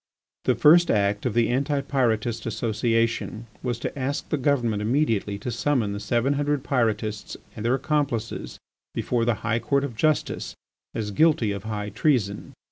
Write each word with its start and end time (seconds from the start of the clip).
The 0.45 0.55
first 0.55 0.89
act 0.89 1.27
of 1.27 1.35
the 1.35 1.49
Anti 1.49 1.81
Pyrotist 1.81 2.47
Association 2.47 3.45
was 3.61 3.77
to 3.77 3.95
ask 3.95 4.27
the 4.29 4.37
Government 4.37 4.81
immediately 4.81 5.37
to 5.37 5.51
summon 5.51 5.93
the 5.93 5.99
seven 5.99 6.33
hundred 6.33 6.63
Pyrotists 6.63 7.37
and 7.55 7.63
their 7.63 7.75
accomplices 7.75 8.57
before 8.95 9.25
the 9.25 9.35
High 9.45 9.59
Court 9.59 9.83
of 9.83 9.95
Justice 9.95 10.55
as 10.95 11.11
guilty 11.11 11.51
of 11.51 11.65
high 11.65 11.89
treason. 11.89 12.53